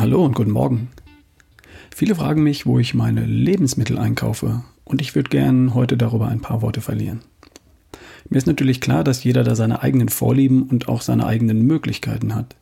Hallo 0.00 0.24
und 0.24 0.34
guten 0.34 0.52
Morgen. 0.52 0.88
Viele 1.94 2.14
fragen 2.14 2.42
mich, 2.42 2.64
wo 2.64 2.78
ich 2.78 2.94
meine 2.94 3.26
Lebensmittel 3.26 3.98
einkaufe 3.98 4.64
und 4.86 5.02
ich 5.02 5.14
würde 5.14 5.28
gern 5.28 5.74
heute 5.74 5.98
darüber 5.98 6.28
ein 6.28 6.40
paar 6.40 6.62
Worte 6.62 6.80
verlieren. 6.80 7.20
Mir 8.30 8.38
ist 8.38 8.46
natürlich 8.46 8.80
klar, 8.80 9.04
dass 9.04 9.24
jeder 9.24 9.44
da 9.44 9.54
seine 9.54 9.82
eigenen 9.82 10.08
Vorlieben 10.08 10.62
und 10.62 10.88
auch 10.88 11.02
seine 11.02 11.26
eigenen 11.26 11.66
Möglichkeiten 11.66 12.34
hat. 12.34 12.56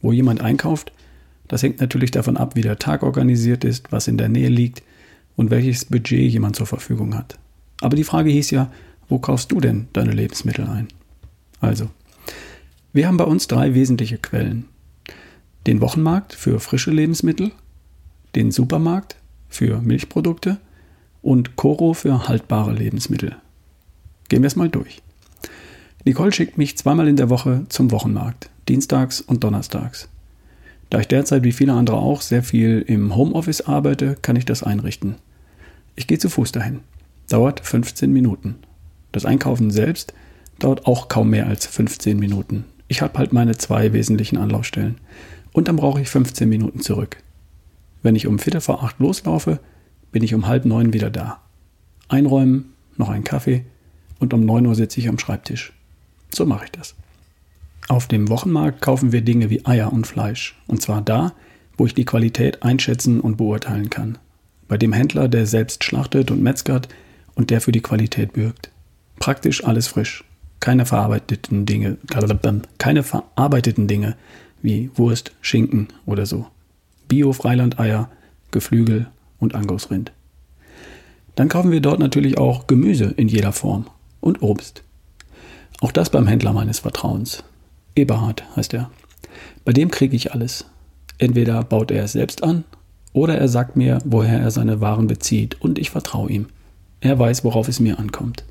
Wo 0.00 0.10
jemand 0.10 0.40
einkauft, 0.40 0.90
das 1.46 1.62
hängt 1.62 1.80
natürlich 1.80 2.10
davon 2.10 2.36
ab, 2.36 2.56
wie 2.56 2.62
der 2.62 2.80
Tag 2.80 3.04
organisiert 3.04 3.62
ist, 3.62 3.92
was 3.92 4.08
in 4.08 4.18
der 4.18 4.28
Nähe 4.28 4.48
liegt 4.48 4.82
und 5.36 5.52
welches 5.52 5.84
Budget 5.84 6.32
jemand 6.32 6.56
zur 6.56 6.66
Verfügung 6.66 7.14
hat. 7.14 7.38
Aber 7.80 7.94
die 7.94 8.02
Frage 8.02 8.30
hieß 8.30 8.50
ja, 8.50 8.72
wo 9.08 9.20
kaufst 9.20 9.52
du 9.52 9.60
denn 9.60 9.86
deine 9.92 10.10
Lebensmittel 10.10 10.66
ein? 10.66 10.88
Also, 11.60 11.90
wir 12.92 13.06
haben 13.06 13.18
bei 13.18 13.24
uns 13.24 13.46
drei 13.46 13.72
wesentliche 13.72 14.18
Quellen. 14.18 14.64
Den 15.66 15.80
Wochenmarkt 15.80 16.34
für 16.34 16.58
frische 16.58 16.90
Lebensmittel, 16.90 17.52
den 18.34 18.50
Supermarkt 18.50 19.16
für 19.48 19.80
Milchprodukte 19.80 20.58
und 21.22 21.56
Coro 21.56 21.94
für 21.94 22.26
haltbare 22.26 22.72
Lebensmittel. 22.72 23.36
Gehen 24.28 24.42
wir 24.42 24.48
es 24.48 24.56
mal 24.56 24.68
durch. 24.68 25.02
Nicole 26.04 26.32
schickt 26.32 26.58
mich 26.58 26.76
zweimal 26.76 27.06
in 27.06 27.16
der 27.16 27.30
Woche 27.30 27.64
zum 27.68 27.92
Wochenmarkt, 27.92 28.50
dienstags 28.68 29.20
und 29.20 29.44
donnerstags. 29.44 30.08
Da 30.90 30.98
ich 30.98 31.06
derzeit 31.06 31.44
wie 31.44 31.52
viele 31.52 31.74
andere 31.74 31.96
auch 31.96 32.22
sehr 32.22 32.42
viel 32.42 32.84
im 32.86 33.14
Homeoffice 33.14 33.62
arbeite, 33.62 34.16
kann 34.20 34.36
ich 34.36 34.44
das 34.44 34.62
einrichten. 34.62 35.14
Ich 35.94 36.06
gehe 36.06 36.18
zu 36.18 36.28
Fuß 36.28 36.52
dahin. 36.52 36.80
Dauert 37.28 37.60
15 37.60 38.12
Minuten. 38.12 38.56
Das 39.12 39.24
Einkaufen 39.24 39.70
selbst 39.70 40.12
dauert 40.58 40.86
auch 40.86 41.08
kaum 41.08 41.30
mehr 41.30 41.46
als 41.46 41.66
15 41.66 42.18
Minuten. 42.18 42.64
Ich 42.88 43.00
habe 43.00 43.18
halt 43.18 43.32
meine 43.32 43.56
zwei 43.56 43.92
wesentlichen 43.92 44.36
Anlaufstellen. 44.36 44.96
Und 45.52 45.68
dann 45.68 45.76
brauche 45.76 46.00
ich 46.00 46.08
15 46.08 46.48
Minuten 46.48 46.80
zurück. 46.80 47.18
Wenn 48.02 48.16
ich 48.16 48.26
um 48.26 48.38
Viertel 48.38 48.60
vor 48.60 48.82
acht 48.82 48.98
loslaufe, 48.98 49.60
bin 50.10 50.22
ich 50.22 50.34
um 50.34 50.46
halb 50.46 50.64
neun 50.64 50.92
wieder 50.92 51.10
da. 51.10 51.40
Einräumen, 52.08 52.72
noch 52.96 53.08
einen 53.08 53.24
Kaffee 53.24 53.64
und 54.18 54.34
um 54.34 54.44
neun 54.44 54.66
Uhr 54.66 54.74
sitze 54.74 55.00
ich 55.00 55.08
am 55.08 55.18
Schreibtisch. 55.18 55.72
So 56.30 56.46
mache 56.46 56.64
ich 56.64 56.72
das. 56.72 56.94
Auf 57.88 58.06
dem 58.06 58.28
Wochenmarkt 58.28 58.80
kaufen 58.80 59.12
wir 59.12 59.22
Dinge 59.22 59.50
wie 59.50 59.66
Eier 59.66 59.92
und 59.92 60.06
Fleisch. 60.06 60.56
Und 60.66 60.82
zwar 60.82 61.02
da, 61.02 61.32
wo 61.76 61.86
ich 61.86 61.94
die 61.94 62.04
Qualität 62.04 62.62
einschätzen 62.62 63.20
und 63.20 63.36
beurteilen 63.36 63.90
kann. 63.90 64.18
Bei 64.68 64.78
dem 64.78 64.92
Händler, 64.92 65.28
der 65.28 65.46
selbst 65.46 65.84
schlachtet 65.84 66.30
und 66.30 66.42
metzgert 66.42 66.88
und 67.34 67.50
der 67.50 67.60
für 67.60 67.72
die 67.72 67.80
Qualität 67.80 68.32
bürgt. 68.32 68.70
Praktisch 69.18 69.64
alles 69.64 69.88
frisch. 69.88 70.24
Keine 70.60 70.86
verarbeiteten 70.86 71.66
Dinge, 71.66 71.96
keine 72.78 73.02
verarbeiteten 73.02 73.88
Dinge 73.88 74.16
wie 74.62 74.90
Wurst, 74.94 75.32
Schinken 75.40 75.88
oder 76.06 76.26
so. 76.26 76.46
Bio-Freilandeier, 77.08 78.10
Geflügel 78.50 79.08
und 79.38 79.54
Angusrind. 79.54 80.12
Dann 81.34 81.48
kaufen 81.48 81.70
wir 81.70 81.80
dort 81.80 81.98
natürlich 81.98 82.38
auch 82.38 82.66
Gemüse 82.66 83.06
in 83.16 83.28
jeder 83.28 83.52
Form 83.52 83.86
und 84.20 84.42
Obst. 84.42 84.82
Auch 85.80 85.92
das 85.92 86.10
beim 86.10 86.26
Händler 86.26 86.52
meines 86.52 86.80
Vertrauens. 86.80 87.44
Eberhard 87.96 88.44
heißt 88.56 88.74
er. 88.74 88.90
Bei 89.64 89.72
dem 89.72 89.90
kriege 89.90 90.16
ich 90.16 90.32
alles. 90.32 90.66
Entweder 91.18 91.62
baut 91.64 91.90
er 91.90 92.04
es 92.04 92.12
selbst 92.12 92.42
an 92.42 92.64
oder 93.12 93.36
er 93.36 93.48
sagt 93.48 93.76
mir, 93.76 93.98
woher 94.04 94.40
er 94.40 94.50
seine 94.50 94.80
Waren 94.80 95.06
bezieht 95.06 95.60
und 95.60 95.78
ich 95.78 95.90
vertraue 95.90 96.30
ihm. 96.30 96.46
Er 97.00 97.18
weiß, 97.18 97.44
worauf 97.44 97.68
es 97.68 97.80
mir 97.80 97.98
ankommt. 97.98 98.44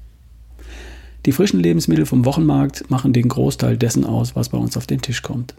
Die 1.25 1.31
frischen 1.31 1.59
Lebensmittel 1.59 2.05
vom 2.05 2.25
Wochenmarkt 2.25 2.89
machen 2.89 3.13
den 3.13 3.27
Großteil 3.27 3.77
dessen 3.77 4.05
aus, 4.05 4.35
was 4.35 4.49
bei 4.49 4.57
uns 4.57 4.75
auf 4.75 4.87
den 4.87 5.01
Tisch 5.01 5.21
kommt. 5.21 5.53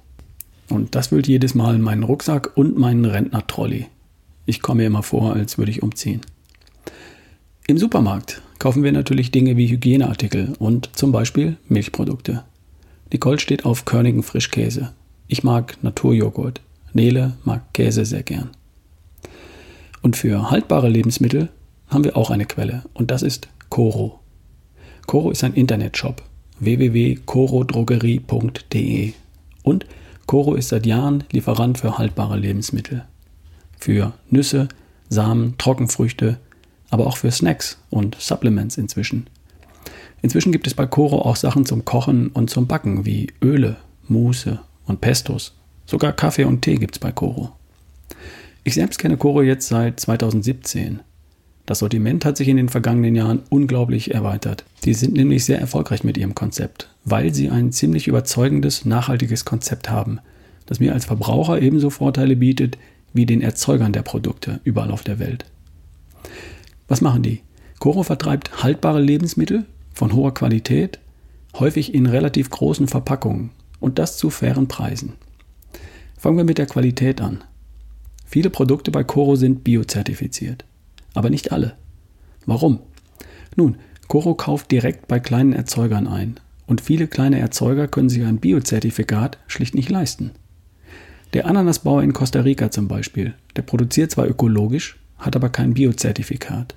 Und 0.72 0.94
das 0.94 1.12
wühlt 1.12 1.28
jedes 1.28 1.55
Mal 1.55 1.78
meinen 1.78 2.03
Rucksack 2.03 2.56
und 2.56 2.78
meinen 2.78 3.05
Rentner-Trolley. 3.05 3.88
Ich 4.47 4.62
komme 4.62 4.81
mir 4.81 4.87
immer 4.87 5.03
vor, 5.03 5.34
als 5.34 5.59
würde 5.59 5.71
ich 5.71 5.83
umziehen. 5.83 6.22
Im 7.66 7.77
Supermarkt 7.77 8.41
kaufen 8.59 8.82
wir 8.82 8.91
natürlich 8.91 9.31
Dinge 9.31 9.59
wie 9.59 9.69
Hygieneartikel 9.69 10.55
und 10.59 10.88
zum 10.97 11.12
Beispiel 11.12 11.59
Milchprodukte. 11.69 12.44
Nicole 13.12 13.38
steht 13.38 13.66
auf 13.66 13.84
Körnigen 13.84 14.22
Frischkäse. 14.22 14.94
Ich 15.28 15.44
mag 15.44 15.77
Naturjoghurt. 15.82 16.62
Nele 16.94 17.34
mag 17.44 17.75
Käse 17.75 18.06
sehr 18.06 18.22
gern. 18.22 18.49
Und 20.00 20.16
für 20.16 20.50
haltbare 20.50 20.88
Lebensmittel 20.88 21.50
haben 21.88 22.05
wir 22.05 22.16
auch 22.16 22.31
eine 22.31 22.47
Quelle 22.47 22.84
und 22.94 23.11
das 23.11 23.21
ist 23.21 23.49
Coro. 23.69 24.21
Coro 25.06 25.31
ist 25.31 25.44
ein 25.44 25.53
Internetshop 25.53 26.22
www.corodrogerie.de 26.61 29.12
und 29.62 29.84
Coro 30.27 30.55
ist 30.55 30.69
seit 30.69 30.87
Jahren 30.87 31.25
Lieferant 31.31 31.78
für 31.78 31.99
haltbare 31.99 32.38
Lebensmittel. 32.38 33.05
Für 33.78 34.12
Nüsse, 34.31 34.69
Samen, 35.09 35.56
Trockenfrüchte, 35.59 36.38
aber 36.91 37.06
auch 37.06 37.16
für 37.16 37.31
Snacks 37.31 37.78
und 37.91 38.16
Supplements 38.19 38.78
inzwischen. 38.78 39.27
Inzwischen 40.22 40.53
gibt 40.53 40.66
es 40.66 40.75
bei 40.75 40.87
Coro 40.87 41.22
auch 41.22 41.37
Sachen 41.37 41.66
zum 41.66 41.84
Kochen 41.84 42.28
und 42.28 42.49
zum 42.49 42.66
Backen 42.66 43.05
wie 43.05 43.32
Öle, 43.43 43.77
Muße 44.09 44.61
und 44.87 45.00
Pestos. 45.00 45.55
Sogar 45.87 46.12
Kaffee 46.12 46.44
und 46.44 46.62
Tee 46.62 46.77
gibt 46.77 46.94
es 46.94 46.99
bei 47.00 47.12
Coro. 47.12 47.53
Ich 48.65 48.75
selbst 48.75 48.99
kenne 48.99 49.16
Coro 49.16 49.43
jetzt 49.43 49.69
seit 49.69 49.99
2017 49.99 51.00
das 51.67 51.78
Sortiment 51.78 52.25
hat 52.25 52.37
sich 52.37 52.49
in 52.49 52.56
den 52.56 52.69
vergangenen 52.69 53.15
Jahren 53.15 53.43
unglaublich 53.49 54.12
erweitert. 54.12 54.65
Sie 54.81 54.95
sind 54.95 55.15
nämlich 55.15 55.45
sehr 55.45 55.61
erfolgreich 55.61 56.03
mit 56.03 56.17
ihrem 56.17 56.34
Konzept, 56.34 56.89
weil 57.05 57.33
sie 57.33 57.50
ein 57.50 57.71
ziemlich 57.71 58.09
überzeugendes, 58.09 58.84
nachhaltiges 58.84 59.45
Konzept 59.45 59.89
haben, 59.89 60.19
das 60.67 60.81
mir 60.81 60.93
als 60.93 61.05
Verbraucher 61.05 61.61
ebenso 61.62 61.91
Vorteile 61.91 62.34
bietet 62.34 62.78
wie 63.12 63.27
den 63.27 63.43
Erzeugern 63.43 63.93
der 63.93 64.03
Produkte 64.03 64.61
überall 64.65 64.91
auf 64.91 65.05
der 65.05 65.19
Welt. 65.19 65.45
Was 66.89 67.00
machen 67.00 67.23
die? 67.23 67.43
Coro 67.79 68.03
vertreibt 68.03 68.62
haltbare 68.62 69.00
Lebensmittel 69.00 69.65
von 69.93 70.15
hoher 70.15 70.34
Qualität, 70.34 70.99
häufig 71.59 71.94
in 71.94 72.06
relativ 72.06 72.50
großen 72.50 72.89
Verpackungen 72.89 73.50
und 73.79 73.99
das 73.99 74.17
zu 74.17 74.31
fairen 74.31 74.67
Preisen. 74.67 75.12
Fangen 76.19 76.39
wir 76.39 76.44
mit 76.44 76.59
der 76.59 76.67
Qualität 76.67 77.21
an. 77.21 77.44
Viele 78.25 78.50
Produkte 78.50 78.91
bei 78.91 79.05
Coro 79.05 79.37
sind 79.37 79.62
biozertifiziert 79.62 80.65
aber 81.15 81.31
nicht 81.31 81.53
alle. 81.53 81.75
Warum? 82.47 82.81
Nun, 83.56 83.77
Coro 84.09 84.34
kauft 84.34 84.71
direkt 84.71 85.09
bei 85.09 85.21
kleinen 85.21 85.53
Erzeugern 85.53 86.06
ein 86.06 86.39
und 86.67 86.81
viele 86.81 87.06
kleine 87.06 87.39
Erzeuger 87.39 87.89
können 87.89 88.09
sich 88.09 88.25
ein 88.25 88.39
Biozertifikat 88.39 89.39
schlicht 89.47 89.75
nicht 89.75 89.91
leisten. 89.91 90.33
Der 91.33 91.47
Ananasbauer 91.47 92.03
in 92.03 92.12
Costa 92.12 92.41
Rica 92.41 92.71
zum 92.71 92.89
Beispiel, 92.89 93.34
der 93.56 93.62
produziert 93.62 94.11
zwar 94.11 94.27
ökologisch, 94.27 94.99
hat 95.19 95.34
aber 95.34 95.49
kein 95.49 95.75
Biozertifikat. 95.75 96.75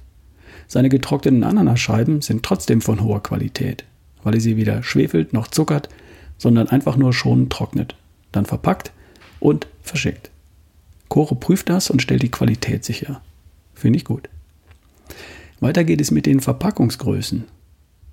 Seine 0.67 0.89
getrockneten 0.89 1.43
Ananascheiben 1.43 2.21
sind 2.21 2.43
trotzdem 2.43 2.81
von 2.81 3.03
hoher 3.03 3.21
Qualität, 3.21 3.83
weil 4.23 4.35
er 4.35 4.41
sie 4.41 4.57
weder 4.57 4.81
schwefelt 4.81 5.33
noch 5.33 5.47
zuckert, 5.47 5.89
sondern 6.37 6.69
einfach 6.69 6.95
nur 6.95 7.13
schonend 7.13 7.51
trocknet, 7.51 7.95
dann 8.31 8.45
verpackt 8.45 8.91
und 9.39 9.67
verschickt. 9.81 10.31
Coro 11.09 11.35
prüft 11.35 11.69
das 11.69 11.89
und 11.89 12.01
stellt 12.01 12.23
die 12.23 12.31
Qualität 12.31 12.83
sicher. 12.83 13.21
Finde 13.75 13.97
ich 13.97 14.05
gut. 14.05 14.29
Weiter 15.59 15.83
geht 15.83 16.01
es 16.01 16.11
mit 16.11 16.25
den 16.25 16.39
Verpackungsgrößen. 16.39 17.43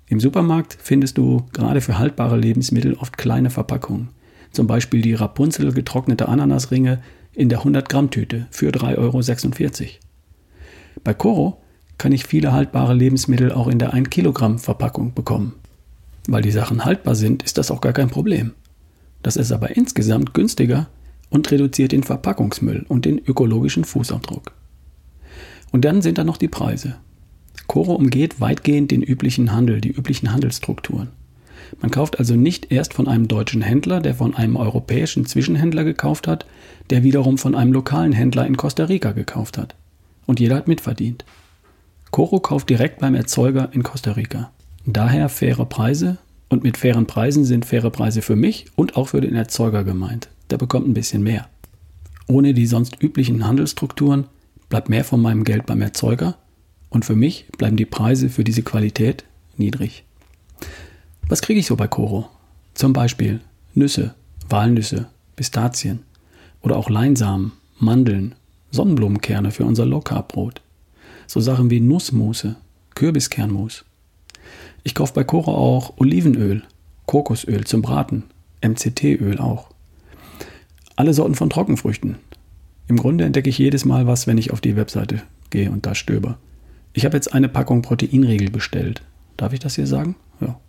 Im 0.07 0.19
Supermarkt 0.19 0.77
findest 0.81 1.17
du 1.17 1.45
gerade 1.53 1.81
für 1.81 1.97
haltbare 1.97 2.37
Lebensmittel 2.37 2.93
oft 2.95 3.17
kleine 3.17 3.49
Verpackungen. 3.49 4.09
Zum 4.51 4.67
Beispiel 4.67 5.01
die 5.01 5.15
Rapunzel 5.15 5.71
getrocknete 5.73 6.27
Ananasringe 6.27 7.01
in 7.33 7.49
der 7.49 7.59
100 7.59 7.89
Gramm 7.89 8.11
Tüte 8.11 8.47
für 8.51 8.69
3,46 8.69 9.81
Euro. 9.81 9.89
Bei 11.03 11.13
Coro 11.13 11.61
kann 11.97 12.11
ich 12.11 12.25
viele 12.25 12.51
haltbare 12.51 12.93
Lebensmittel 12.93 13.51
auch 13.51 13.67
in 13.67 13.79
der 13.79 13.93
1 13.93 14.09
Kilogramm 14.09 14.59
Verpackung 14.59 15.13
bekommen. 15.13 15.53
Weil 16.27 16.41
die 16.41 16.51
Sachen 16.51 16.85
haltbar 16.85 17.15
sind, 17.15 17.43
ist 17.43 17.57
das 17.57 17.71
auch 17.71 17.81
gar 17.81 17.93
kein 17.93 18.09
Problem. 18.09 18.51
Das 19.23 19.35
ist 19.35 19.51
aber 19.51 19.75
insgesamt 19.75 20.33
günstiger 20.33 20.87
und 21.29 21.49
reduziert 21.49 21.91
den 21.91 22.03
Verpackungsmüll 22.03 22.85
und 22.87 23.05
den 23.05 23.19
ökologischen 23.19 23.85
Fußabdruck. 23.85 24.51
Und 25.73 25.83
dann 25.83 26.03
sind 26.03 26.19
da 26.19 26.23
noch 26.23 26.37
die 26.37 26.47
Preise. 26.47 26.95
Coro 27.65 27.95
umgeht 27.95 28.39
weitgehend 28.39 28.91
den 28.91 29.01
üblichen 29.01 29.51
Handel, 29.51 29.81
die 29.81 29.89
üblichen 29.91 30.31
Handelsstrukturen. 30.31 31.09
Man 31.81 31.89
kauft 31.89 32.19
also 32.19 32.35
nicht 32.35 32.71
erst 32.71 32.93
von 32.93 33.07
einem 33.07 33.27
deutschen 33.27 33.63
Händler, 33.63 33.99
der 33.99 34.13
von 34.13 34.35
einem 34.35 34.55
europäischen 34.55 35.25
Zwischenhändler 35.25 35.83
gekauft 35.83 36.27
hat, 36.27 36.45
der 36.91 37.01
wiederum 37.01 37.39
von 37.39 37.55
einem 37.55 37.73
lokalen 37.73 38.13
Händler 38.13 38.45
in 38.45 38.55
Costa 38.55 38.85
Rica 38.85 39.13
gekauft 39.13 39.57
hat. 39.57 39.75
Und 40.27 40.39
jeder 40.39 40.57
hat 40.57 40.67
mitverdient. 40.67 41.25
Coro 42.11 42.39
kauft 42.39 42.69
direkt 42.69 42.99
beim 42.99 43.15
Erzeuger 43.15 43.69
in 43.73 43.81
Costa 43.81 44.11
Rica. 44.11 44.51
Daher 44.85 45.27
faire 45.27 45.65
Preise 45.65 46.19
und 46.49 46.63
mit 46.63 46.77
fairen 46.77 47.07
Preisen 47.07 47.45
sind 47.45 47.65
faire 47.65 47.89
Preise 47.89 48.21
für 48.21 48.35
mich 48.35 48.67
und 48.75 48.95
auch 48.95 49.07
für 49.07 49.21
den 49.21 49.33
Erzeuger 49.33 49.83
gemeint. 49.83 50.29
Der 50.51 50.57
bekommt 50.57 50.87
ein 50.87 50.93
bisschen 50.93 51.23
mehr. 51.23 51.47
Ohne 52.27 52.53
die 52.53 52.67
sonst 52.67 53.01
üblichen 53.01 53.47
Handelsstrukturen 53.47 54.25
bleibt 54.73 54.89
mehr 54.89 55.03
von 55.03 55.21
meinem 55.21 55.43
Geld 55.43 55.67
beim 55.67 55.83
Erzeuger 55.83 56.35
und 56.89 57.05
für 57.05 57.15
mich 57.15 57.45
bleiben 57.59 57.77
die 57.77 57.85
Preise 57.85 58.27
für 58.27 58.43
diese 58.43 58.63
Qualität 58.63 59.23
niedrig. 59.55 60.03
Was 61.27 61.43
kriege 61.43 61.59
ich 61.59 61.67
so 61.67 61.75
bei 61.75 61.87
Coro? 61.87 62.27
Zum 62.73 62.91
Beispiel 62.91 63.39
Nüsse, 63.75 64.15
Walnüsse, 64.49 65.09
Pistazien 65.35 65.99
oder 66.63 66.75
auch 66.75 66.89
Leinsamen, 66.89 67.51
Mandeln, 67.77 68.33
Sonnenblumenkerne 68.71 69.51
für 69.51 69.63
unser 69.63 69.85
Low 69.85 70.01
Carb 70.01 70.29
Brot. 70.29 70.61
So 71.27 71.39
Sachen 71.39 71.69
wie 71.69 71.79
Nussmusse, 71.79 72.55
Kürbiskernmus. 72.95 73.85
Ich 74.83 74.95
kaufe 74.95 75.13
bei 75.13 75.23
Coro 75.23 75.53
auch 75.53 75.97
Olivenöl, 75.97 76.63
Kokosöl 77.05 77.63
zum 77.65 77.83
Braten, 77.83 78.23
MCT-Öl 78.63 79.37
auch. 79.37 79.69
Alle 80.95 81.13
Sorten 81.13 81.35
von 81.35 81.51
Trockenfrüchten. 81.51 82.15
Im 82.93 82.99
Grunde 82.99 83.25
entdecke 83.25 83.49
ich 83.49 83.57
jedes 83.57 83.85
Mal 83.85 84.05
was, 84.05 84.27
wenn 84.27 84.37
ich 84.37 84.51
auf 84.51 84.61
die 84.61 84.75
Webseite 84.75 85.23
gehe 85.49 85.71
und 85.71 85.87
da 85.87 85.95
stöber. 85.95 86.37
Ich 86.93 87.05
habe 87.05 87.17
jetzt 87.17 87.33
eine 87.33 87.49
Packung 87.49 87.81
Proteinriegel 87.81 88.51
bestellt. 88.51 89.01
Darf 89.35 89.51
ich 89.51 89.59
das 89.59 89.73
hier 89.73 89.87
sagen? 89.87 90.15
Ja. 90.39 90.59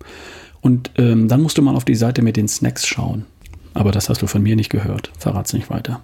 Und 0.63 0.91
ähm, 0.97 1.29
dann 1.29 1.43
musst 1.43 1.59
du 1.59 1.63
mal 1.63 1.77
auf 1.77 1.85
die 1.85 1.95
Seite 1.95 2.23
mit 2.23 2.39
den 2.39 2.49
Snacks 2.49 2.87
schauen. 2.87 3.27
Aber 3.75 3.93
das 3.93 4.09
hast 4.09 4.23
du 4.23 4.27
von 4.27 4.43
mir 4.43 4.57
nicht 4.57 4.71
gehört. 4.71 5.11
Verrat's 5.19 5.53
nicht 5.53 5.69
weiter. 5.69 6.01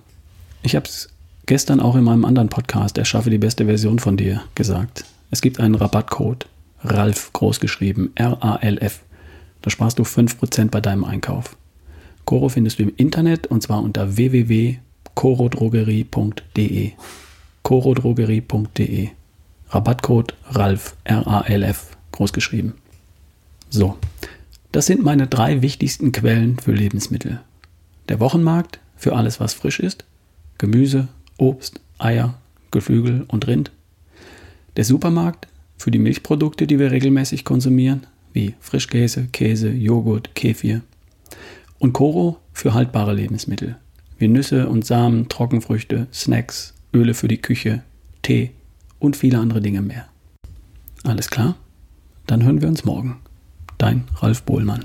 Ich 0.62 0.76
habe 0.76 0.84
es 0.84 1.08
gestern 1.46 1.80
auch 1.80 1.96
in 1.96 2.04
meinem 2.04 2.26
anderen 2.26 2.50
Podcast, 2.50 2.98
Erschaffe 2.98 3.30
die 3.30 3.38
beste 3.38 3.64
Version 3.64 3.98
von 3.98 4.18
dir, 4.18 4.42
gesagt. 4.54 5.06
Es 5.30 5.40
gibt 5.40 5.58
einen 5.58 5.74
Rabattcode. 5.74 6.46
RALF 6.84 7.32
großgeschrieben. 7.32 8.10
R-A-L-F. 8.14 9.00
Da 9.62 9.70
sparst 9.70 9.98
du 9.98 10.02
5% 10.02 10.68
bei 10.68 10.82
deinem 10.82 11.04
Einkauf. 11.04 11.56
Coro 12.26 12.50
findest 12.50 12.78
du 12.78 12.82
im 12.82 12.92
Internet 12.98 13.46
und 13.46 13.62
zwar 13.62 13.82
unter 13.82 14.18
www.corodrogerie.de. 15.14 16.92
corodrogerie.de. 17.62 19.08
Rabattcode 19.68 20.34
RALF, 20.46 20.96
R-A-L-F, 21.04 21.96
großgeschrieben. 22.12 22.74
So, 23.68 23.96
das 24.72 24.86
sind 24.86 25.04
meine 25.04 25.28
drei 25.28 25.62
wichtigsten 25.62 26.10
Quellen 26.10 26.58
für 26.58 26.72
Lebensmittel. 26.72 27.40
Der 28.08 28.18
Wochenmarkt 28.18 28.80
für 28.96 29.14
alles, 29.14 29.38
was 29.38 29.54
frisch 29.54 29.78
ist. 29.78 30.04
Gemüse, 30.58 31.06
Obst, 31.38 31.80
Eier, 31.98 32.34
Geflügel 32.72 33.24
und 33.28 33.46
Rind. 33.46 33.70
Der 34.76 34.84
Supermarkt 34.84 35.46
für 35.78 35.92
die 35.92 35.98
Milchprodukte, 35.98 36.66
die 36.66 36.78
wir 36.78 36.90
regelmäßig 36.90 37.44
konsumieren, 37.44 38.06
wie 38.32 38.54
Frischkäse, 38.60 39.28
Käse, 39.30 39.70
Joghurt, 39.70 40.34
Kefir. 40.34 40.82
Und 41.78 41.92
Koro 41.92 42.38
für 42.52 42.74
haltbare 42.74 43.14
Lebensmittel, 43.14 43.76
wie 44.20 44.28
Nüsse 44.28 44.68
und 44.68 44.84
Samen, 44.84 45.28
Trockenfrüchte, 45.28 46.06
Snacks, 46.12 46.74
Öle 46.94 47.14
für 47.14 47.28
die 47.28 47.40
Küche, 47.40 47.82
Tee 48.22 48.50
und 48.98 49.16
viele 49.16 49.38
andere 49.38 49.60
Dinge 49.60 49.82
mehr. 49.82 50.06
Alles 51.02 51.30
klar? 51.30 51.56
Dann 52.26 52.44
hören 52.44 52.60
wir 52.60 52.68
uns 52.68 52.84
morgen. 52.84 53.20
Dein 53.78 54.04
Ralf 54.16 54.42
Bohlmann. 54.42 54.84